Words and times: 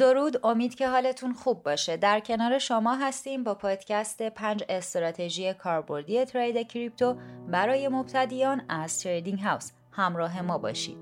درود 0.00 0.46
امید 0.46 0.74
که 0.74 0.88
حالتون 0.88 1.32
خوب 1.32 1.62
باشه. 1.62 1.96
در 1.96 2.20
کنار 2.20 2.58
شما 2.58 2.94
هستیم 2.94 3.44
با 3.44 3.54
پادکست 3.54 4.22
پنج 4.22 4.64
استراتژی 4.68 5.54
کاربردی 5.54 6.24
ترید 6.24 6.68
کریپتو 6.68 7.16
برای 7.48 7.88
مبتدیان 7.88 8.62
از 8.68 9.02
تریدینگ 9.02 9.40
هاوس. 9.40 9.72
همراه 9.92 10.42
ما 10.42 10.58
باشید. 10.58 10.98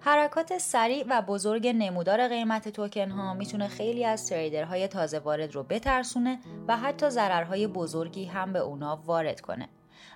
حرکات 0.00 0.58
سریع 0.58 1.04
و 1.08 1.22
بزرگ 1.22 1.68
نمودار 1.68 2.28
قیمت 2.28 2.68
توکن 2.68 3.10
ها 3.10 3.34
می‌تونه 3.34 3.68
خیلی 3.68 4.04
از 4.04 4.28
تریدرهای 4.28 4.88
تازه 4.88 5.18
وارد 5.18 5.54
رو 5.54 5.62
بترسونه 5.62 6.38
و 6.68 6.76
حتی 6.76 7.10
ضررهای 7.10 7.66
بزرگی 7.66 8.24
هم 8.24 8.52
به 8.52 8.58
اونا 8.58 9.02
وارد 9.06 9.40
کنه. 9.40 9.68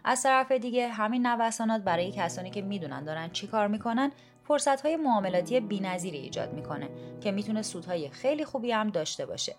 از 0.04 0.22
طرف 0.22 0.52
دیگه 0.52 0.88
همین 0.88 1.26
نوسانات 1.26 1.82
برای 1.82 2.12
کسانی 2.12 2.50
که 2.50 2.62
می‌دونن 2.62 3.04
دارن 3.04 3.30
چی 3.30 3.46
کار 3.46 3.68
می‌کنن 3.68 4.12
فرصت 4.44 4.80
های 4.80 4.96
معاملاتی 4.96 5.60
بی‌نظیری 5.60 6.18
ایجاد 6.18 6.52
می‌کنه 6.52 6.88
که 7.20 7.32
می‌تونه 7.32 7.62
سودهای 7.62 8.10
خیلی 8.10 8.44
خوبی 8.44 8.72
هم 8.72 8.90
داشته 8.90 9.26
باشه. 9.26 9.56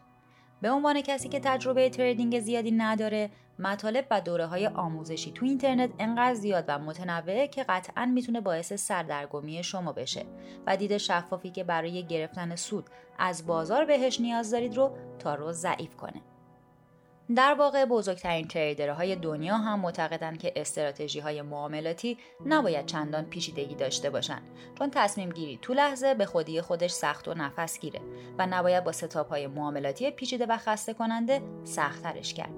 به 0.61 0.71
عنوان 0.71 1.01
کسی 1.01 1.29
که 1.29 1.39
تجربه 1.39 1.89
تریدینگ 1.89 2.39
زیادی 2.39 2.71
نداره، 2.71 3.29
مطالب 3.59 4.07
و 4.11 4.21
دوره 4.21 4.45
های 4.45 4.67
آموزشی 4.67 5.31
تو 5.31 5.45
اینترنت 5.45 5.89
انقدر 5.99 6.33
زیاد 6.33 6.65
و 6.67 6.79
متنوعه 6.79 7.47
که 7.47 7.63
قطعا 7.63 8.05
می‌تونه 8.05 8.41
باعث 8.41 8.73
سردرگمی 8.73 9.63
شما 9.63 9.93
بشه 9.93 10.25
و 10.67 10.77
دید 10.77 10.97
شفافی 10.97 11.49
که 11.49 11.63
برای 11.63 12.07
گرفتن 12.07 12.55
سود 12.55 12.89
از 13.19 13.45
بازار 13.45 13.85
بهش 13.85 14.19
نیاز 14.19 14.51
دارید 14.51 14.75
رو 14.75 14.97
تا 15.19 15.35
رو 15.35 15.51
ضعیف 15.51 15.95
کنه. 15.95 16.21
در 17.35 17.53
واقع 17.53 17.85
بزرگترین 17.85 18.47
تریدرهای 18.47 19.15
دنیا 19.15 19.57
هم 19.57 19.79
معتقدند 19.79 20.37
که 20.39 20.53
استراتژی 20.55 21.19
های 21.19 21.41
معاملاتی 21.41 22.17
نباید 22.45 22.85
چندان 22.85 23.25
پیچیدگی 23.25 23.75
داشته 23.75 24.09
باشند 24.09 24.41
چون 24.79 24.89
تصمیم 24.89 25.29
گیری 25.29 25.59
تو 25.61 25.73
لحظه 25.73 26.13
به 26.13 26.25
خودی 26.25 26.61
خودش 26.61 26.91
سخت 26.91 27.27
و 27.27 27.33
نفس 27.33 27.79
گیره 27.79 28.01
و 28.37 28.47
نباید 28.51 28.83
با 28.83 28.91
ستاپ 28.91 29.29
های 29.29 29.47
معاملاتی 29.47 30.11
پیچیده 30.11 30.45
و 30.45 30.57
خسته 30.57 30.93
کننده 30.93 31.41
سختترش 31.63 32.33
کرد. 32.33 32.53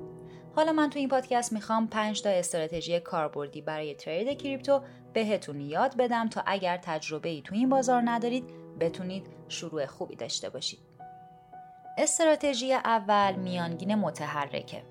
حالا 0.56 0.72
من 0.72 0.90
تو 0.90 1.00
این 1.00 1.10
پادکست 1.10 1.54
می‌خوام 1.54 1.88
5 1.88 2.22
تا 2.22 2.30
استراتژی 2.30 3.00
کاربردی 3.00 3.62
برای 3.62 3.96
ترید 3.96 4.38
کریپتو 4.38 4.82
بهتون 5.14 5.62
یاد 5.62 5.98
بدم 5.98 6.30
تا 6.30 6.44
اگر 6.46 6.78
تجربه 6.78 7.30
ای 7.30 7.42
تو 7.42 7.56
این 7.56 7.70
بازار 7.70 8.02
ندارید 8.06 8.46
بتونید 8.80 9.28
شروع 9.48 9.86
خوبی 9.86 10.16
داشته 10.16 10.50
باشید. 10.50 10.80
استراتژی 11.98 12.74
اول 12.74 13.36
میانگین 13.36 13.96
متحرکه. 13.96 14.84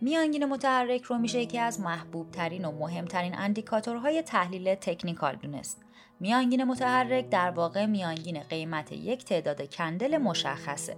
میانگین 0.00 0.44
متحرک 0.44 1.02
رو 1.02 1.18
میشه 1.18 1.40
یکی 1.40 1.58
از 1.58 1.80
محبوب 1.80 2.30
ترین 2.30 2.64
و 2.64 2.72
مهمترین 2.72 3.38
اندیکاتورهای 3.38 4.22
تحلیل 4.22 4.74
تکنیکال 4.74 5.36
دونست. 5.36 5.82
میانگین 6.20 6.64
متحرک 6.64 7.28
در 7.28 7.50
واقع 7.50 7.86
میانگین 7.86 8.40
قیمت 8.40 8.92
یک 8.92 9.24
تعداد 9.24 9.74
کندل 9.74 10.18
مشخصه. 10.18 10.96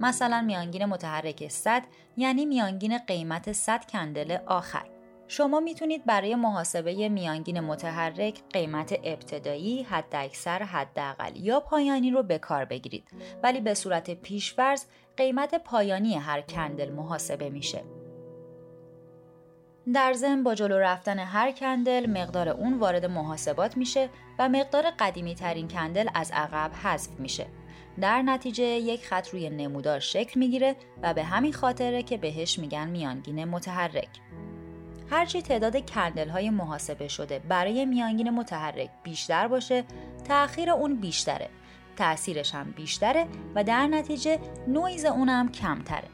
مثلا 0.00 0.42
میانگین 0.42 0.84
متحرک 0.84 1.48
100 1.48 1.82
یعنی 2.16 2.46
میانگین 2.46 2.98
قیمت 2.98 3.52
100 3.52 3.86
کندل 3.86 4.38
آخر. 4.46 4.97
شما 5.28 5.60
می‌تونید 5.60 6.04
برای 6.04 6.34
محاسبه 6.34 7.08
میانگین 7.08 7.60
متحرک 7.60 8.42
قیمت 8.52 8.94
ابتدایی، 9.04 9.82
حداکثر، 9.82 10.62
حداقل 10.62 11.36
یا 11.36 11.60
پایانی 11.60 12.10
رو 12.10 12.22
به 12.22 12.38
کار 12.38 12.64
بگیرید 12.64 13.08
ولی 13.42 13.60
به 13.60 13.74
صورت 13.74 14.10
پیشورز 14.10 14.84
قیمت 15.16 15.54
پایانی 15.54 16.14
هر 16.14 16.40
کندل 16.40 16.92
محاسبه 16.92 17.50
میشه. 17.50 17.84
در 19.94 20.12
ضمن 20.12 20.42
با 20.42 20.54
جلو 20.54 20.78
رفتن 20.78 21.18
هر 21.18 21.52
کندل 21.52 22.10
مقدار 22.10 22.48
اون 22.48 22.78
وارد 22.78 23.06
محاسبات 23.06 23.76
میشه 23.76 24.08
و 24.38 24.48
مقدار 24.48 24.84
قدیمی 24.98 25.34
ترین 25.34 25.68
کندل 25.68 26.08
از 26.14 26.30
عقب 26.34 26.70
حذف 26.82 27.20
میشه. 27.20 27.46
در 28.00 28.22
نتیجه 28.22 28.64
یک 28.64 29.06
خط 29.06 29.28
روی 29.28 29.50
نمودار 29.50 30.00
شکل 30.00 30.40
می‌گیره 30.40 30.76
و 31.02 31.14
به 31.14 31.24
همین 31.24 31.52
خاطره 31.52 32.02
که 32.02 32.16
بهش 32.16 32.58
میگن 32.58 32.88
میانگین 32.88 33.44
متحرک. 33.44 34.08
هرچی 35.10 35.42
تعداد 35.42 35.90
کندل 35.90 36.28
های 36.28 36.50
محاسبه 36.50 37.08
شده 37.08 37.38
برای 37.38 37.84
میانگین 37.84 38.30
متحرک 38.30 38.90
بیشتر 39.02 39.48
باشه 39.48 39.84
تأخیر 40.24 40.70
اون 40.70 40.96
بیشتره. 40.96 41.48
تأثیرش 41.96 42.54
هم 42.54 42.70
بیشتره 42.70 43.26
و 43.54 43.64
در 43.64 43.86
نتیجه 43.86 44.38
نویز 44.68 45.04
اونم 45.04 45.52
کمتره. 45.52 46.08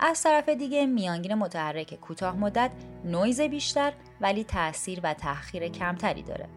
از 0.00 0.22
طرف 0.22 0.48
دیگه 0.48 0.86
میانگین 0.86 1.34
متحرک 1.34 1.94
کوتاه 1.94 2.36
مدت 2.36 2.70
نویز 3.04 3.40
بیشتر 3.40 3.92
ولی 4.20 4.44
تاثیر 4.44 5.00
و 5.02 5.14
تأخیر 5.14 5.68
کمتری 5.68 6.22
داره. 6.22 6.48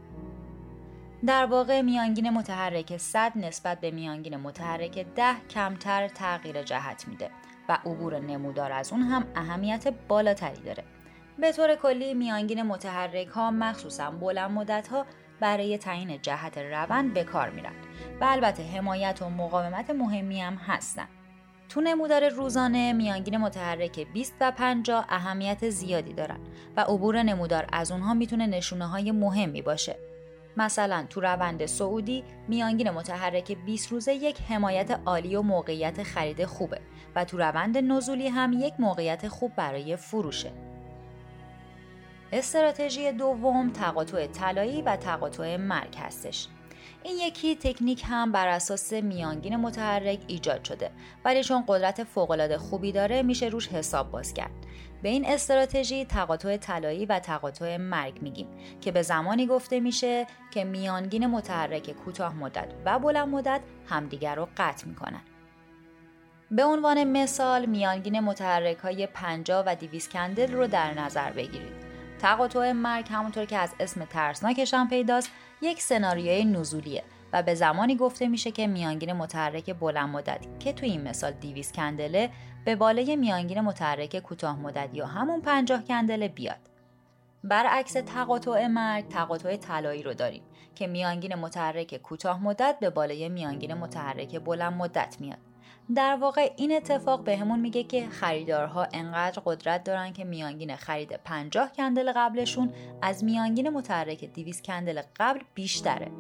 در 1.26 1.46
واقع 1.46 1.82
میانگین 1.82 2.30
متحرک 2.30 2.98
100 2.98 3.32
نسبت 3.36 3.80
به 3.80 3.92
میانگین 3.92 4.38
متحرک 4.38 5.06
10 5.16 5.34
کمتر 5.50 6.08
تغییر 6.08 6.64
جهت 6.64 7.08
میده 7.08 7.30
و 7.70 7.78
عبور 7.86 8.20
نمودار 8.20 8.72
از 8.72 8.92
اون 8.92 9.02
هم 9.02 9.26
اهمیت 9.36 9.94
بالاتری 10.08 10.62
داره. 10.62 10.84
به 11.42 11.52
طور 11.52 11.76
کلی 11.76 12.14
میانگین 12.14 12.62
متحرک 12.62 13.28
ها 13.28 13.52
مخصوصا 13.52 14.12
بلند 14.12 14.52
مدت 14.52 14.88
ها 14.88 15.06
برای 15.40 15.78
تعیین 15.78 16.22
جهت 16.22 16.58
روند 16.58 17.14
به 17.14 17.24
کار 17.24 17.50
میرن 17.50 17.74
و 18.22 18.24
البته 18.24 18.64
حمایت 18.64 19.22
و 19.22 19.30
مقاومت 19.30 19.90
مهمی 19.90 20.42
هم 20.42 20.54
هستن. 20.54 21.08
تو 21.70 21.82
نمودار 21.82 22.30
روزانه 22.30 22.94
میانگین 22.94 23.38
متحرک 23.38 24.08
20 24.14 24.36
و 24.42 24.52
50 24.52 25.06
اهمیت 25.10 25.70
زیادی 25.70 26.14
دارن 26.14 26.40
و 26.78 26.82
عبور 26.82 27.24
نمودار 27.24 27.68
از 27.72 27.92
اونها 27.92 28.14
می‌تونه 28.14 28.48
نشونه 28.48 28.88
های 28.88 29.12
مهمی 29.12 29.62
باشه. 29.62 29.96
مثلا 30.58 31.06
تو 31.10 31.22
روند 31.22 31.66
سعودی 31.66 32.24
میانگین 32.48 32.90
متحرک 32.90 33.58
20 33.66 33.92
روزه 33.92 34.14
یک 34.14 34.42
حمایت 34.42 35.00
عالی 35.06 35.36
و 35.36 35.42
موقعیت 35.42 36.04
خرید 36.04 36.46
خوبه 36.46 36.82
و 37.16 37.26
تو 37.26 37.38
روند 37.38 37.78
نزولی 37.78 38.28
هم 38.28 38.54
یک 38.54 38.74
موقعیت 38.80 39.28
خوب 39.28 39.56
برای 39.56 39.96
فروشه. 39.96 40.71
استراتژی 42.32 43.12
دوم 43.12 43.70
تقاطع 43.70 44.28
طلایی 44.28 44.82
و 44.82 44.96
تقاطع 44.96 45.58
مرگ 45.58 45.98
هستش. 45.98 46.48
این 47.04 47.18
یکی 47.18 47.56
تکنیک 47.56 48.04
هم 48.08 48.32
بر 48.32 48.48
اساس 48.48 48.94
میانگین 48.94 49.56
متحرک 49.56 50.20
ایجاد 50.28 50.64
شده 50.64 50.92
ولی 51.26 51.44
چون 51.44 51.64
قدرت 51.68 52.04
فوقالعاده 52.04 52.58
خوبی 52.58 52.92
داره 52.92 53.24
میشه 53.24 53.46
روش 53.46 53.68
حساب 53.68 54.12
باز 54.12 54.34
کرد. 54.34 54.52
به 55.04 55.10
این 55.10 55.26
استراتژی 55.26 56.06
تقاطع 56.06 56.58
طلایی 56.58 57.06
و 57.06 57.20
تقاطع 57.20 57.78
مرگ 57.78 58.22
میگیم 58.22 58.48
که 58.82 58.92
به 58.92 59.02
زمانی 59.02 59.48
گفته 59.48 59.80
میشه 59.80 60.28
که 60.52 60.64
میانگین 60.64 61.28
متحرک 61.28 61.92
کوتاه 61.92 62.36
مدت 62.36 62.68
و 62.86 63.00
بلند 63.00 63.30
مدت 63.30 63.62
همدیگر 63.88 64.36
رو 64.36 64.48
قطع 64.58 64.88
می‌کنن. 64.88 65.22
به 66.52 66.64
عنوان 66.64 67.04
مثال 67.04 67.66
میانگین 67.66 68.20
متحرک 68.20 68.78
های 68.78 69.08
50 69.08 69.64
و 69.68 69.76
200 69.76 70.12
کندل 70.12 70.52
رو 70.52 70.68
در 70.68 70.94
نظر 70.94 71.32
بگیرید. 71.32 71.91
تقاطع 72.22 72.72
مرگ 72.72 73.08
همونطور 73.10 73.46
که 73.46 73.58
از 73.58 73.76
اسم 73.80 74.06
ترسناکش 74.06 74.74
هم 74.74 74.90
پیداست 74.90 75.32
یک 75.62 75.82
سناریوی 75.82 76.46
نزولیه 76.46 77.04
و 77.34 77.44
به 77.44 77.56
زمانی 77.56 77.96
گفته 77.96 78.28
میشه 78.28 78.52
که 78.52 78.68
میانگین 78.68 79.14
متحرک 79.14 79.76
بلند 79.80 80.10
مدت 80.10 80.48
که 80.60 80.74
تو 80.74 80.86
این 80.86 81.02
مثال 81.02 81.32
200 81.32 81.74
کندله 81.74 82.30
به 82.66 82.76
بالای 82.76 83.16
میانگین 83.16 83.62
متحرک 83.62 84.20
کوتاه 84.20 84.60
مدت 84.60 84.90
یا 84.94 85.06
همون 85.06 85.42
50 85.42 85.84
کندله 85.84 86.28
بیاد. 86.28 86.60
برعکس 87.44 87.94
تقاطع 87.94 88.68
مرگ 88.68 89.08
تقاطع 89.08 89.56
طلایی 89.56 90.04
رو 90.04 90.14
داریم 90.14 90.44
که 90.76 90.88
میانگین 90.88 91.36
متحرک 91.36 91.98
کوتاه 91.98 92.44
مدت 92.44 92.78
به 92.80 92.90
بالای 92.90 93.30
میانگین 93.30 93.74
متحرک 93.74 94.40
بلند 94.40 94.74
مدت 94.74 95.18
میاد. 95.20 95.51
در 95.96 96.16
واقع 96.16 96.52
این 96.58 96.72
اتفاق 96.72 97.24
بهمون 97.24 97.60
میگه 97.60 97.84
که 97.84 98.10
خریدارها 98.10 98.88
انقدر 98.94 99.42
قدرت 99.46 99.84
دارن 99.84 100.14
که 100.14 100.24
میانگین 100.24 100.76
خرید 100.76 101.20
50 101.24 101.72
کندل 101.72 102.12
قبلشون 102.16 102.74
از 103.02 103.24
میانگین 103.24 103.70
متحرک 103.70 104.34
200 104.34 104.64
کندل 104.64 105.02
قبل 105.20 105.40
بیشتره. 105.54 106.12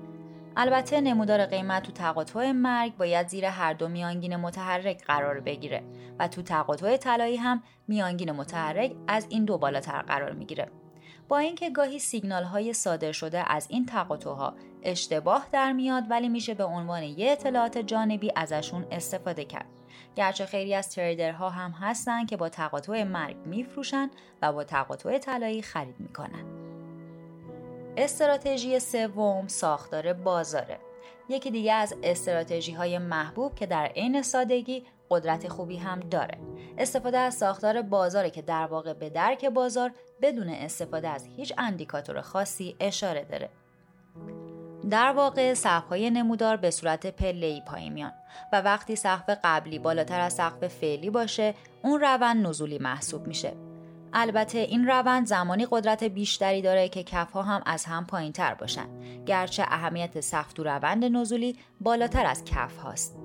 البته 0.57 1.01
نمودار 1.01 1.45
قیمت 1.45 1.83
تو 1.83 1.91
تقاطع 1.91 2.51
مرگ 2.51 2.97
باید 2.97 3.27
زیر 3.27 3.45
هر 3.45 3.73
دو 3.73 3.87
میانگین 3.87 4.35
متحرک 4.35 5.03
قرار 5.05 5.39
بگیره 5.39 5.83
و 6.19 6.27
تو 6.27 6.41
تقاطع 6.41 6.97
طلایی 6.97 7.37
هم 7.37 7.63
میانگین 7.87 8.31
متحرک 8.31 8.95
از 9.07 9.27
این 9.29 9.45
دو 9.45 9.57
بالاتر 9.57 10.01
قرار 10.01 10.31
می‌گیره. 10.31 10.80
با 11.31 11.37
اینکه 11.37 11.69
گاهی 11.69 11.99
سیگنال 11.99 12.43
های 12.43 12.73
صادر 12.73 13.11
شده 13.11 13.51
از 13.51 13.67
این 13.69 13.85
تقاطع 13.85 14.29
ها 14.29 14.53
اشتباه 14.83 15.47
در 15.51 15.71
میاد 15.71 16.03
ولی 16.09 16.29
میشه 16.29 16.53
به 16.53 16.63
عنوان 16.63 17.03
یه 17.03 17.31
اطلاعات 17.31 17.77
جانبی 17.77 18.31
ازشون 18.35 18.85
استفاده 18.91 19.45
کرد. 19.45 19.65
گرچه 20.15 20.45
خیلی 20.45 20.75
از 20.75 20.89
تریدرها 20.89 21.49
هم 21.49 21.71
هستن 21.71 22.25
که 22.25 22.37
با 22.37 22.49
تقاطع 22.49 23.03
مرگ 23.03 23.35
میفروشن 23.45 24.09
و 24.41 24.53
با 24.53 24.63
تقاطع 24.63 25.17
طلایی 25.17 25.61
خرید 25.61 25.99
می‌کنن. 25.99 26.45
استراتژی 27.97 28.79
سوم 28.79 29.47
ساختار 29.47 30.13
بازاره. 30.13 30.79
یکی 31.29 31.51
دیگه 31.51 31.73
از 31.73 31.95
استراتژی 32.03 32.71
های 32.71 32.97
محبوب 32.97 33.55
که 33.55 33.65
در 33.65 33.85
عین 33.85 34.21
سادگی 34.21 34.85
قدرت 35.11 35.47
خوبی 35.47 35.77
هم 35.77 35.99
داره. 35.99 36.37
استفاده 36.77 37.17
از 37.17 37.33
ساختار 37.33 37.81
بازاره 37.81 38.29
که 38.29 38.41
در 38.41 38.65
واقع 38.65 38.93
به 38.93 39.09
درک 39.09 39.45
بازار 39.45 39.91
بدون 40.21 40.49
استفاده 40.49 41.09
از 41.09 41.25
هیچ 41.25 41.53
اندیکاتور 41.57 42.21
خاصی 42.21 42.75
اشاره 42.79 43.23
داره. 43.23 43.49
در 44.89 45.11
واقع 45.11 45.53
های 45.89 46.09
نمودار 46.09 46.57
به 46.57 46.71
صورت 46.71 47.07
پله 47.07 47.61
پایین 47.67 47.93
میان 47.93 48.11
و 48.53 48.61
وقتی 48.61 48.95
سقف 48.95 49.37
قبلی 49.43 49.79
بالاتر 49.79 50.19
از 50.19 50.33
سقف 50.33 50.67
فعلی 50.67 51.09
باشه 51.09 51.53
اون 51.83 52.01
روند 52.01 52.47
نزولی 52.47 52.77
محسوب 52.77 53.27
میشه 53.27 53.53
البته 54.13 54.57
این 54.57 54.87
روند 54.87 55.27
زمانی 55.27 55.67
قدرت 55.71 56.03
بیشتری 56.03 56.61
داره 56.61 56.89
که 56.89 57.03
کفها 57.03 57.41
هم 57.41 57.61
از 57.65 57.85
هم 57.85 58.05
پایین 58.05 58.31
تر 58.31 58.53
باشن 58.53 58.87
گرچه 59.25 59.63
اهمیت 59.67 60.19
سقف 60.19 60.53
تو 60.53 60.63
روند 60.63 61.05
نزولی 61.05 61.55
بالاتر 61.81 62.25
از 62.25 62.43
کف 62.45 62.77
هاست. 62.77 63.20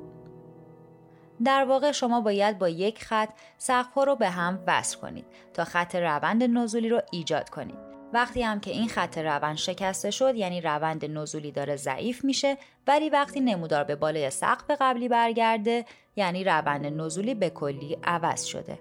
در 1.45 1.65
واقع 1.65 1.93
شما 1.93 2.21
باید 2.21 2.59
با 2.59 2.69
یک 2.69 3.05
خط 3.05 3.29
سقف 3.59 3.95
ها 3.95 4.05
رو 4.05 4.17
به 4.17 4.31
هم 4.31 4.59
وصل 4.67 4.99
کنید 4.99 5.27
تا 5.55 5.65
خط 5.65 5.95
روند 5.95 6.43
نزولی 6.43 6.89
رو 6.89 7.03
ایجاد 7.13 7.51
کنید. 7.51 7.87
وقتی 8.13 8.43
هم 8.43 8.61
که 8.61 8.71
این 8.71 8.89
خط 8.89 9.19
روند 9.19 9.57
شکسته 9.57 10.11
شد 10.11 10.37
یعنی 10.37 10.61
روند 10.61 11.05
نزولی 11.05 11.53
داره 11.53 11.77
ضعیف 11.77 12.25
میشه 12.25 12.57
ولی 12.87 13.11
وقتی 13.11 13.41
نمودار 13.41 13.85
به 13.85 13.97
بالای 13.97 14.31
سقف 14.31 14.71
قبلی 14.81 15.09
برگرده 15.09 15.85
یعنی 16.17 16.45
روند 16.45 16.87
نزولی 16.87 17.35
به 17.35 17.51
کلی 17.51 17.99
عوض 18.05 18.45
شده. 18.45 18.79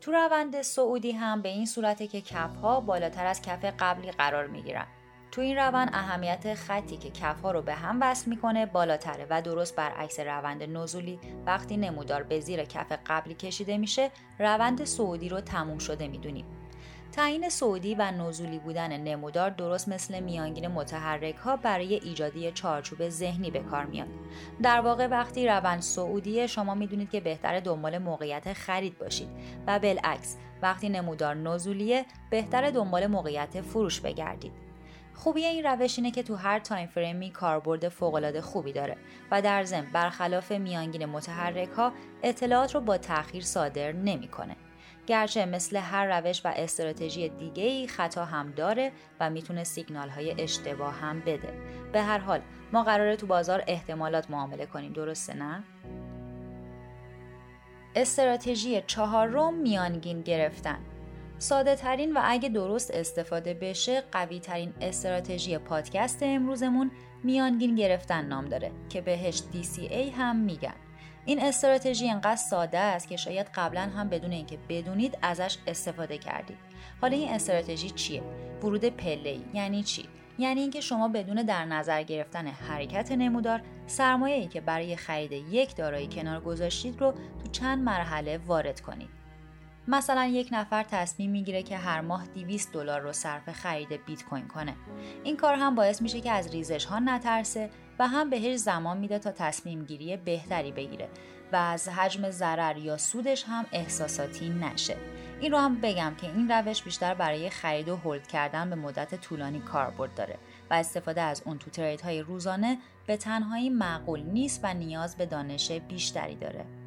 تو 0.00 0.12
روند 0.12 0.62
سعودی 0.62 1.12
هم 1.12 1.42
به 1.42 1.48
این 1.48 1.66
صورته 1.66 2.06
که 2.06 2.20
کف 2.20 2.56
ها 2.56 2.80
بالاتر 2.80 3.26
از 3.26 3.42
کف 3.42 3.64
قبلی 3.78 4.10
قرار 4.10 4.46
می 4.46 4.62
گیرن. 4.62 4.86
تو 5.32 5.40
این 5.40 5.56
روند 5.56 5.90
اهمیت 5.92 6.54
خطی 6.54 6.96
که 6.96 7.10
کف 7.10 7.40
ها 7.40 7.50
رو 7.50 7.62
به 7.62 7.74
هم 7.74 7.98
وصل 8.02 8.30
می‌کنه 8.30 8.66
بالاتره 8.66 9.26
و 9.30 9.42
درست 9.42 9.76
برعکس 9.76 10.20
روند 10.20 10.62
نزولی 10.62 11.20
وقتی 11.46 11.76
نمودار 11.76 12.22
به 12.22 12.40
زیر 12.40 12.64
کف 12.64 12.92
قبلی 13.06 13.34
کشیده 13.34 13.78
میشه 13.78 14.10
روند 14.38 14.84
سعودی 14.84 15.28
رو 15.28 15.40
تموم 15.40 15.78
شده 15.78 16.08
می‌دونیم. 16.08 16.44
تعیین 17.12 17.48
سعودی 17.48 17.94
و 17.94 18.10
نزولی 18.10 18.58
بودن 18.58 18.96
نمودار 18.96 19.50
درست 19.50 19.88
مثل 19.88 20.20
میانگین 20.20 20.68
متحرک 20.68 21.34
ها 21.34 21.56
برای 21.56 21.94
ایجادی 21.94 22.52
چارچوب 22.52 23.08
ذهنی 23.08 23.50
به 23.50 23.60
کار 23.60 23.84
میاد. 23.84 24.08
در 24.62 24.80
واقع 24.80 25.06
وقتی 25.06 25.48
روند 25.48 25.80
سعودی 25.80 26.48
شما 26.48 26.74
می‌دونید 26.74 27.10
که 27.10 27.20
بهتر 27.20 27.60
دنبال 27.60 27.98
موقعیت 27.98 28.52
خرید 28.52 28.98
باشید 28.98 29.28
و 29.66 29.78
بالعکس 29.78 30.36
وقتی 30.62 30.88
نمودار 30.88 31.34
نزولیه 31.34 32.04
بهتر 32.30 32.70
دنبال 32.70 33.06
موقعیت 33.06 33.60
فروش 33.60 34.00
بگردید. 34.00 34.69
خوبی 35.14 35.44
این 35.44 35.66
روش 35.66 35.98
اینه 35.98 36.10
که 36.10 36.22
تو 36.22 36.34
هر 36.34 36.58
تایم 36.58 36.86
فریمی 36.86 37.30
کاربرد 37.30 37.88
فوقالعاده 37.88 38.40
خوبی 38.40 38.72
داره 38.72 38.96
و 39.30 39.42
در 39.42 39.64
ضمن 39.64 39.86
برخلاف 39.92 40.52
میانگین 40.52 41.06
متحرک 41.06 41.68
ها 41.68 41.92
اطلاعات 42.22 42.74
رو 42.74 42.80
با 42.80 42.98
تاخیر 42.98 43.42
صادر 43.42 43.92
نمی‌کنه. 43.92 44.56
گرچه 45.06 45.46
مثل 45.46 45.76
هر 45.76 46.20
روش 46.20 46.40
و 46.44 46.52
استراتژی 46.56 47.28
دیگه 47.28 47.64
ای 47.64 47.86
خطا 47.86 48.24
هم 48.24 48.52
داره 48.52 48.92
و 49.20 49.30
می‌تونه 49.30 49.64
سیگنال 49.64 50.08
های 50.08 50.42
اشتباه 50.42 50.94
هم 50.94 51.20
بده 51.20 51.52
به 51.92 52.02
هر 52.02 52.18
حال 52.18 52.40
ما 52.72 52.82
قراره 52.82 53.16
تو 53.16 53.26
بازار 53.26 53.64
احتمالات 53.66 54.30
معامله 54.30 54.66
کنیم 54.66 54.92
درسته 54.92 55.34
نه؟ 55.34 55.64
استراتژی 57.94 58.82
چهارم 58.86 59.54
میانگین 59.54 60.22
گرفتن 60.22 60.78
ساده 61.40 61.76
ترین 61.76 62.12
و 62.12 62.20
اگه 62.24 62.48
درست 62.48 62.90
استفاده 62.90 63.54
بشه 63.54 64.02
قوی 64.12 64.40
ترین 64.40 64.72
استراتژی 64.80 65.58
پادکست 65.58 66.18
امروزمون 66.22 66.90
میانگین 67.24 67.74
گرفتن 67.74 68.24
نام 68.24 68.44
داره 68.44 68.72
که 68.88 69.00
بهش 69.00 69.42
DCA 69.52 70.12
هم 70.18 70.36
میگن. 70.36 70.74
این 71.24 71.40
استراتژی 71.40 72.10
انقدر 72.10 72.36
ساده 72.36 72.78
است 72.78 73.08
که 73.08 73.16
شاید 73.16 73.46
قبلا 73.54 73.80
هم 73.80 74.08
بدون 74.08 74.32
اینکه 74.32 74.58
بدونید 74.68 75.18
ازش 75.22 75.58
استفاده 75.66 76.18
کردید. 76.18 76.56
حالا 77.00 77.16
این 77.16 77.28
استراتژی 77.28 77.90
چیه؟ 77.90 78.22
ورود 78.62 78.84
پله 78.84 79.38
یعنی 79.54 79.82
چی؟ 79.82 80.08
یعنی 80.38 80.60
اینکه 80.60 80.80
شما 80.80 81.08
بدون 81.08 81.42
در 81.42 81.64
نظر 81.64 82.02
گرفتن 82.02 82.46
حرکت 82.46 83.12
نمودار 83.12 83.62
سرمایه 83.86 84.36
ای 84.36 84.46
که 84.46 84.60
برای 84.60 84.96
خرید 84.96 85.32
یک 85.32 85.76
دارایی 85.76 86.06
کنار 86.06 86.40
گذاشتید 86.40 87.00
رو 87.00 87.12
تو 87.12 87.50
چند 87.52 87.82
مرحله 87.82 88.38
وارد 88.38 88.80
کنید. 88.80 89.19
مثلا 89.90 90.24
یک 90.24 90.48
نفر 90.52 90.82
تصمیم 90.82 91.30
می‌گیره 91.30 91.62
که 91.62 91.76
هر 91.76 92.00
ماه 92.00 92.26
200 92.26 92.72
دلار 92.72 93.00
رو 93.00 93.12
صرف 93.12 93.52
خرید 93.52 94.04
بیت 94.04 94.24
کوین 94.24 94.48
کنه. 94.48 94.76
این 95.24 95.36
کار 95.36 95.54
هم 95.54 95.74
باعث 95.74 96.02
میشه 96.02 96.20
که 96.20 96.32
از 96.32 96.50
ریزش 96.50 96.84
ها 96.84 96.98
نترسه 96.98 97.70
و 97.98 98.08
هم 98.08 98.30
بهش 98.30 98.56
زمان 98.56 98.98
میده 98.98 99.18
تا 99.18 99.32
تصمیم 99.32 99.84
گیری 99.84 100.16
بهتری 100.16 100.72
بگیره 100.72 101.08
و 101.52 101.56
از 101.56 101.88
حجم 101.88 102.30
ضرر 102.30 102.76
یا 102.76 102.96
سودش 102.96 103.44
هم 103.44 103.66
احساساتی 103.72 104.48
نشه. 104.48 104.96
این 105.40 105.52
رو 105.52 105.58
هم 105.58 105.80
بگم 105.80 106.14
که 106.20 106.26
این 106.26 106.50
روش 106.50 106.82
بیشتر 106.82 107.14
برای 107.14 107.50
خرید 107.50 107.88
و 107.88 107.96
هولد 107.96 108.26
کردن 108.26 108.70
به 108.70 108.76
مدت 108.76 109.14
طولانی 109.14 109.60
کاربرد 109.60 110.14
داره 110.14 110.38
و 110.70 110.74
استفاده 110.74 111.20
از 111.20 111.42
اون 111.46 111.58
تو 111.58 111.70
ترید 111.70 112.00
های 112.00 112.22
روزانه 112.22 112.78
به 113.06 113.16
تنهایی 113.16 113.70
معقول 113.70 114.20
نیست 114.20 114.60
و 114.62 114.74
نیاز 114.74 115.16
به 115.16 115.26
دانش 115.26 115.72
بیشتری 115.72 116.34
داره. 116.34 116.79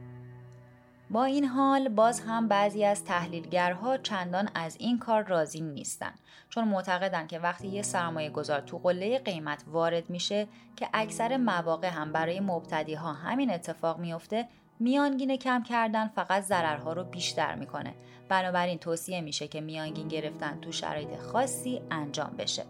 با 1.14 1.24
این 1.24 1.46
حال 1.46 1.90
باز 1.90 2.20
هم 2.20 2.48
بعضی 2.48 2.86
از 2.86 3.06
تحلیلگرها 3.06 3.98
چندان 3.98 4.50
از 4.56 4.78
این 4.80 5.00
کار 5.00 5.24
راضی 5.24 5.62
نیستن. 5.62 6.12
چون 6.50 6.68
معتقدن 6.68 7.28
که 7.28 7.40
وقتی 7.40 7.68
یه 7.68 7.82
سرمایه 7.82 8.30
گذار 8.30 8.62
تو 8.62 8.78
قله 8.78 9.20
قیمت 9.20 9.64
وارد 9.68 10.10
میشه 10.10 10.48
که 10.76 10.90
اکثر 10.94 11.38
مواقع 11.38 11.88
هم 11.88 12.12
برای 12.12 12.40
مبتدی 12.40 12.94
ها 12.94 13.14
همین 13.14 13.52
اتفاق 13.52 14.00
میفته 14.00 14.48
میانگین 14.80 15.36
کم 15.38 15.64
کردن 15.64 16.08
فقط 16.08 16.44
ضررها 16.44 16.94
رو 16.94 17.04
بیشتر 17.04 17.56
می‌کنه. 17.56 17.94
بنابراین 18.30 18.80
توصیه 18.80 19.22
میشه 19.22 19.48
که 19.48 19.62
میانگین 19.62 20.08
گرفتن 20.08 20.60
تو 20.62 20.72
شرایط 20.72 21.18
خاصی 21.18 21.82
انجام 21.92 22.36
بشه. 22.38 22.64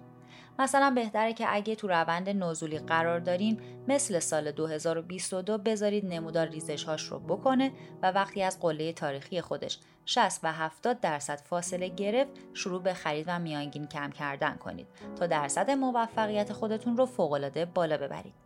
مثلا 0.59 0.91
بهتره 0.95 1.33
که 1.33 1.45
اگه 1.49 1.75
تو 1.75 1.87
روند 1.87 2.29
نزولی 2.29 2.79
قرار 2.79 3.19
دارین 3.19 3.59
مثل 3.87 4.19
سال 4.19 4.51
2022 4.51 5.57
بذارید 5.57 6.05
نمودار 6.05 6.47
ریزش 6.47 6.83
هاش 6.83 7.03
رو 7.03 7.19
بکنه 7.19 7.71
و 8.01 8.11
وقتی 8.11 8.43
از 8.43 8.59
قله 8.59 8.93
تاریخی 8.93 9.41
خودش 9.41 9.79
60 10.05 10.39
و 10.43 10.53
70 10.53 10.99
درصد 10.99 11.41
فاصله 11.45 11.87
گرفت 11.87 12.31
شروع 12.53 12.81
به 12.81 12.93
خرید 12.93 13.25
و 13.27 13.39
میانگین 13.39 13.87
کم 13.87 14.11
کردن 14.11 14.55
کنید 14.55 14.87
تا 15.15 15.27
درصد 15.27 15.71
موفقیت 15.71 16.53
خودتون 16.53 16.97
رو 16.97 17.05
فوقالعاده 17.05 17.65
بالا 17.65 17.97
ببرید. 17.97 18.42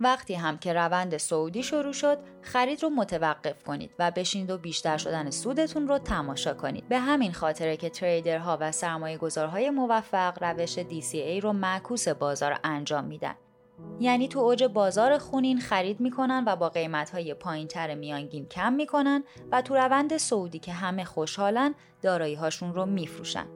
وقتی 0.00 0.34
هم 0.34 0.58
که 0.58 0.72
روند 0.72 1.16
سعودی 1.16 1.62
شروع 1.62 1.92
شد 1.92 2.18
خرید 2.42 2.82
رو 2.82 2.90
متوقف 2.90 3.62
کنید 3.62 3.90
و 3.98 4.10
بشینید 4.10 4.50
و 4.50 4.58
بیشتر 4.58 4.96
شدن 4.96 5.30
سودتون 5.30 5.88
رو 5.88 5.98
تماشا 5.98 6.54
کنید 6.54 6.88
به 6.88 6.98
همین 6.98 7.32
خاطره 7.32 7.76
که 7.76 7.90
تریدرها 7.90 8.58
و 8.60 8.72
سرمایه 8.72 9.18
گذارهای 9.18 9.70
موفق 9.70 10.42
روش 10.42 10.78
DCA 10.78 11.42
رو 11.42 11.52
معکوس 11.52 12.08
بازار 12.08 12.60
انجام 12.64 13.04
میدن 13.04 13.34
یعنی 14.00 14.28
تو 14.28 14.38
اوج 14.38 14.64
بازار 14.64 15.18
خونین 15.18 15.60
خرید 15.60 16.00
می‌کنن 16.00 16.44
و 16.46 16.56
با 16.56 16.68
قیمت 16.68 17.10
های 17.10 17.34
پایین 17.34 17.68
تر 17.68 17.94
میانگین 17.94 18.46
کم 18.46 18.72
می‌کنن 18.72 19.24
و 19.52 19.62
تو 19.62 19.74
روند 19.74 20.16
سعودی 20.16 20.58
که 20.58 20.72
همه 20.72 21.04
خوشحالن 21.04 21.74
دارایی 22.02 22.34
هاشون 22.34 22.74
رو 22.74 22.86
میفروشن. 22.86 23.46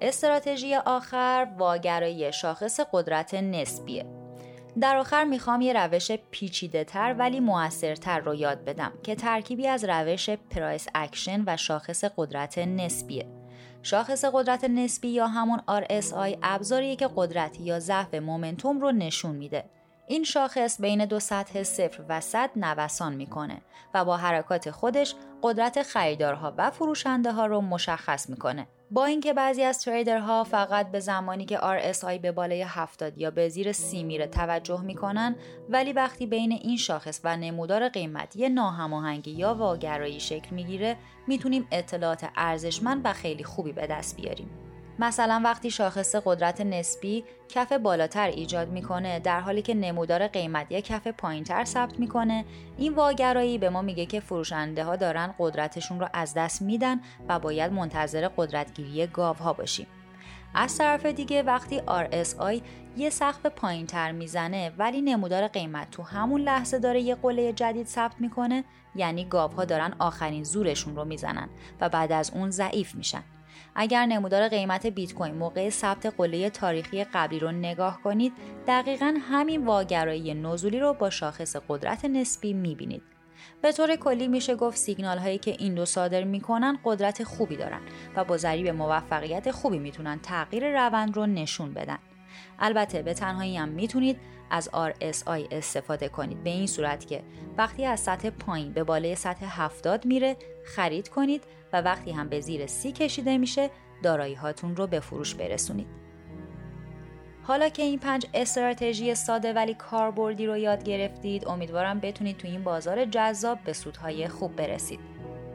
استراتژی 0.00 0.74
آخر 0.74 1.46
واگرایی 1.58 2.32
شاخص 2.32 2.80
قدرت 2.92 3.34
نسبیه. 3.34 4.23
در 4.80 4.96
آخر 4.96 5.24
می‌خوام 5.24 5.60
یه 5.60 5.72
روش 5.72 6.12
پیچیده 6.12 6.84
تر 6.84 7.14
ولی 7.18 7.40
موثرتر 7.40 8.18
رو 8.18 8.34
یاد 8.34 8.64
بدم 8.64 8.92
که 9.02 9.14
ترکیبی 9.14 9.66
از 9.66 9.84
روش 9.84 10.30
price 10.30 10.86
action 10.94 11.42
و 11.46 11.56
شاخص 11.56 12.04
قدرت 12.16 12.58
نسبیه. 12.58 13.26
شاخص 13.82 14.24
قدرت 14.32 14.64
نسبی 14.64 15.08
یا 15.08 15.26
همون 15.26 15.58
RSI 15.68 16.38
ابزاریه 16.42 16.96
که 16.96 17.08
قدرت 17.16 17.60
یا 17.60 17.78
ضعف 17.80 18.14
momentum 18.14 18.80
رو 18.80 18.92
نشون 18.92 19.36
میده. 19.36 19.64
این 20.06 20.24
شاخص 20.24 20.80
بین 20.80 21.04
دو 21.04 21.20
سطح 21.20 21.62
صفر 21.62 22.02
و 22.08 22.20
صد 22.20 22.50
نوسان 22.56 23.14
می‌کنه 23.14 23.60
و 23.94 24.04
با 24.04 24.16
حرکات 24.16 24.70
خودش 24.70 25.14
قدرت 25.42 25.82
خریدارها 25.82 26.54
و 26.58 26.70
فروشنده 26.70 27.32
ها 27.32 27.46
رو 27.46 27.60
مشخص 27.60 28.30
می‌کنه. 28.30 28.66
با 28.90 29.04
اینکه 29.04 29.32
بعضی 29.32 29.62
از 29.62 29.78
trader 29.78 30.35
ها 30.35 30.44
فقط 30.44 30.90
به 30.90 31.00
زمانی 31.00 31.44
که 31.44 31.58
RSI 31.58 32.18
به 32.22 32.32
بالای 32.32 32.62
70 32.62 33.18
یا 33.18 33.30
به 33.30 33.48
زیر 33.48 33.72
30 33.72 34.02
میره 34.02 34.26
توجه 34.26 34.80
می‌کنن 34.80 35.36
ولی 35.68 35.92
وقتی 35.92 36.26
بین 36.26 36.52
این 36.52 36.76
شاخص 36.76 37.20
و 37.24 37.36
نمودار 37.36 37.88
قیمت 37.88 38.36
یه 38.36 38.48
ناهماهنگی 38.48 39.30
یا 39.30 39.54
واگرایی 39.54 40.20
شکل 40.20 40.54
می‌گیره 40.54 40.96
می‌تونیم 41.26 41.68
اطلاعات 41.72 42.28
ارزشمند 42.36 43.00
و 43.04 43.12
خیلی 43.12 43.44
خوبی 43.44 43.72
به 43.72 43.86
دست 43.86 44.16
بیاریم. 44.16 44.63
مثلا 44.98 45.40
وقتی 45.44 45.70
شاخص 45.70 46.14
قدرت 46.24 46.60
نسبی 46.60 47.24
کف 47.48 47.72
بالاتر 47.72 48.26
ایجاد 48.26 48.68
می‌کنه 48.68 49.20
در 49.20 49.40
حالی 49.40 49.62
که 49.62 49.74
نمودار 49.74 50.26
قیمت 50.26 50.66
یک 50.70 50.84
کف 50.84 51.06
پایینتر 51.06 51.64
ثبت 51.64 52.00
می‌کنه 52.00 52.44
این 52.78 52.94
واگرایی 52.94 53.58
به 53.58 53.70
ما 53.70 53.82
میگه 53.82 54.06
که 54.06 54.20
فروشنده 54.20 54.84
ها 54.84 54.96
دارن 54.96 55.34
قدرتشون 55.38 56.00
رو 56.00 56.08
از 56.12 56.34
دست 56.34 56.62
میدن 56.62 57.00
و 57.28 57.38
باید 57.38 57.72
منتظر 57.72 58.28
قدرتگیری 58.36 59.06
گاو 59.06 59.36
ها 59.36 59.52
باشیم. 59.52 59.86
از 60.54 60.78
طرف 60.78 61.06
دیگه 61.06 61.42
وقتی 61.42 61.80
RSI 61.80 62.60
یه 62.96 63.10
سقف 63.10 63.46
پایین 63.46 63.86
تر 63.86 64.12
می‌زنه 64.12 64.72
ولی 64.78 65.02
نمودار 65.02 65.48
قیمت 65.48 65.90
تو 65.90 66.02
همون 66.02 66.40
لحظه 66.40 66.78
داره 66.78 67.00
یه 67.00 67.14
قله 67.14 67.52
جدید 67.52 67.86
ثبت 67.86 68.20
می‌کنه 68.20 68.64
یعنی 68.94 69.24
گاوها 69.24 69.64
دارن 69.64 69.94
آخرین 69.98 70.44
زورشون 70.44 70.96
رو 70.96 71.04
می‌زنن 71.04 71.48
و 71.80 71.88
بعد 71.88 72.12
از 72.12 72.30
اون 72.34 72.50
ضعیف 72.50 72.94
میشن. 72.94 73.22
اگر 73.74 74.06
نمودار 74.06 74.48
قیمت 74.48 74.86
بیت 74.86 75.14
کوین 75.14 75.34
موقع 75.34 75.70
ثبت 75.70 76.06
قله 76.06 76.50
تاریخی 76.50 77.04
قبلی 77.04 77.38
رو 77.38 77.52
نگاه 77.52 78.00
کنید 78.02 78.32
دقیقا 78.66 79.14
همین 79.30 79.66
واگرایی 79.66 80.34
نزولی 80.34 80.80
رو 80.80 80.94
با 80.94 81.10
شاخص 81.10 81.56
قدرت 81.68 82.04
نسبی 82.04 82.52
می‌بینید. 82.52 83.02
به 83.62 83.72
طور 83.72 83.96
کلی 83.96 84.28
میشه 84.28 84.54
گفت 84.54 84.76
سیگنال 84.76 85.18
هایی 85.18 85.38
که 85.38 85.50
این 85.58 85.74
دو 85.74 85.84
صادر 85.84 86.24
می‌کنن 86.24 86.78
قدرت 86.84 87.24
خوبی 87.24 87.56
دارن 87.56 87.80
و 88.16 88.24
با 88.24 88.36
ذریب 88.36 88.68
موفقیت 88.68 89.50
خوبی 89.50 89.78
می‌تونن 89.78 90.18
تغییر 90.18 90.86
روند 90.86 91.16
رو 91.16 91.26
نشون 91.26 91.74
بدن. 91.74 91.98
البته 92.58 93.02
به 93.02 93.14
تنهایی 93.14 93.56
هم 93.56 93.68
می‌تونید 93.68 94.20
از 94.50 94.70
RSI 94.72 95.46
استفاده 95.50 96.08
کنید 96.08 96.44
به 96.44 96.50
این 96.50 96.66
صورت 96.66 97.06
که 97.06 97.22
وقتی 97.58 97.84
از 97.84 98.00
سطح 98.00 98.30
پایین 98.30 98.72
به 98.72 98.84
بالای 98.84 99.14
سطح 99.14 99.62
70 99.62 100.06
میره 100.06 100.36
خرید 100.64 101.08
کنید 101.08 101.42
و 101.72 101.82
وقتی 101.82 102.12
هم 102.12 102.28
به 102.28 102.40
زیر 102.40 102.66
سی 102.66 102.92
کشیده 102.92 103.38
میشه 103.38 103.70
دارایی 104.02 104.34
هاتون 104.34 104.76
رو 104.76 104.86
به 104.86 105.00
فروش 105.00 105.34
برسونید. 105.34 106.04
حالا 107.42 107.68
که 107.68 107.82
این 107.82 107.98
پنج 107.98 108.26
استراتژی 108.34 109.14
ساده 109.14 109.52
ولی 109.52 109.74
کاربردی 109.74 110.46
رو 110.46 110.56
یاد 110.56 110.84
گرفتید 110.84 111.48
امیدوارم 111.48 112.00
بتونید 112.00 112.36
تو 112.36 112.48
این 112.48 112.64
بازار 112.64 113.04
جذاب 113.04 113.58
به 113.64 113.72
سودهای 113.72 114.28
خوب 114.28 114.56
برسید. 114.56 115.00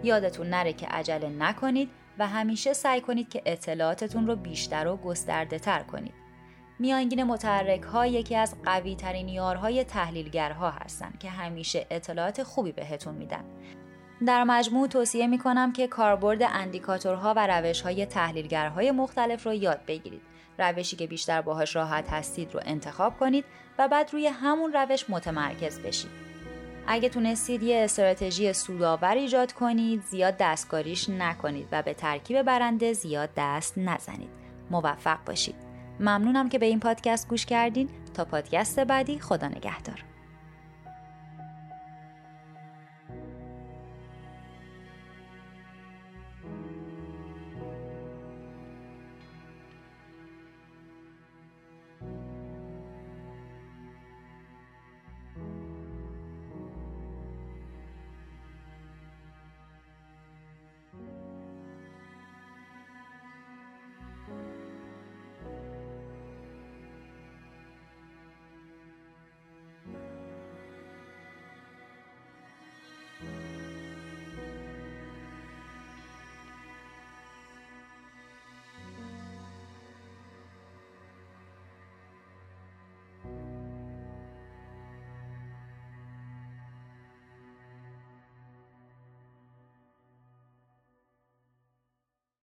یادتون 0.03 0.49
نره 0.49 0.73
که 0.73 0.87
عجله 0.87 1.29
نکنید 1.29 1.89
و 2.19 2.27
همیشه 2.27 2.73
سعی 2.73 3.01
کنید 3.01 3.29
که 3.29 3.41
اطلاعاتتون 3.45 4.27
رو 4.27 4.35
بیشتر 4.35 4.87
و 4.87 4.97
گسترده 4.97 5.59
تر 5.59 5.83
کنید. 5.83 6.28
میانگین 6.79 7.23
متحرک 7.23 7.81
ها 7.81 8.05
یکی 8.05 8.35
از 8.35 8.55
قوی 8.65 8.95
ترین 8.95 9.29
یارهای 9.29 9.83
تحلیلگرها 9.83 10.71
هستند 10.71 11.19
که 11.19 11.29
همیشه 11.29 11.87
اطلاعات 11.89 12.43
خوبی 12.43 12.71
بهتون 12.71 13.15
میدن. 13.15 13.43
در 14.25 14.43
مجموع 14.43 14.87
توصیه 14.87 15.27
می 15.27 15.37
کنم 15.37 15.73
که 15.73 15.87
کاربرد 15.87 16.41
اندیکاتورها 16.41 17.33
و 17.37 17.47
روش 17.47 17.81
های 17.81 18.05
تحلیلگرهای 18.05 18.91
مختلف 18.91 19.45
رو 19.45 19.53
یاد 19.53 19.79
بگیرید. 19.87 20.21
روشی 20.59 20.95
که 20.95 21.07
بیشتر 21.07 21.41
باهاش 21.41 21.75
راحت 21.75 22.09
هستید 22.09 22.53
رو 22.53 22.61
انتخاب 22.65 23.19
کنید 23.19 23.45
و 23.79 23.87
بعد 23.87 24.13
روی 24.13 24.27
همون 24.27 24.73
روش 24.73 25.09
متمرکز 25.09 25.79
بشید. 25.79 26.11
اگه 26.87 27.09
تونستید 27.09 27.63
یه 27.63 27.83
استراتژی 27.83 28.53
سودآور 28.53 29.13
ایجاد 29.13 29.51
کنید، 29.51 30.03
زیاد 30.03 30.35
دستکاریش 30.39 31.09
نکنید 31.09 31.67
و 31.71 31.81
به 31.81 31.93
ترکیب 31.93 32.41
برنده 32.41 32.93
زیاد 32.93 33.29
دست 33.37 33.77
نزنید. 33.77 34.29
موفق 34.71 35.17
باشید. 35.25 35.68
ممنونم 35.99 36.49
که 36.49 36.59
به 36.59 36.65
این 36.65 36.79
پادکست 36.79 37.27
گوش 37.27 37.45
کردین. 37.45 37.89
تا 38.13 38.25
پادکست 38.25 38.79
بعدی 38.79 39.19
خدا 39.19 39.47
نگهدار. 39.47 40.08